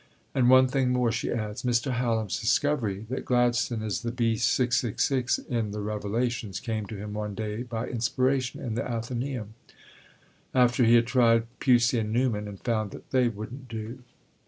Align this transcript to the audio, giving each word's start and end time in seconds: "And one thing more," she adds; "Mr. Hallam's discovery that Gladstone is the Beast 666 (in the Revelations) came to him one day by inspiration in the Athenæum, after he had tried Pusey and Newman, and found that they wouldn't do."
"And 0.33 0.49
one 0.49 0.67
thing 0.67 0.89
more," 0.89 1.11
she 1.11 1.29
adds; 1.31 1.61
"Mr. 1.61 1.91
Hallam's 1.91 2.39
discovery 2.39 3.05
that 3.11 3.23
Gladstone 3.23 3.83
is 3.83 4.01
the 4.01 4.11
Beast 4.11 4.49
666 4.51 5.37
(in 5.47 5.69
the 5.69 5.79
Revelations) 5.79 6.59
came 6.59 6.87
to 6.87 6.97
him 6.97 7.13
one 7.13 7.35
day 7.35 7.61
by 7.61 7.85
inspiration 7.85 8.59
in 8.61 8.73
the 8.73 8.81
Athenæum, 8.81 9.49
after 10.55 10.85
he 10.85 10.95
had 10.95 11.05
tried 11.05 11.45
Pusey 11.59 11.99
and 11.99 12.11
Newman, 12.11 12.47
and 12.47 12.59
found 12.59 12.89
that 12.89 13.11
they 13.11 13.27
wouldn't 13.27 13.67
do." 13.67 13.99